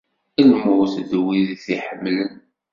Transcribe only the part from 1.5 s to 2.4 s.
i t-iḥemmlen.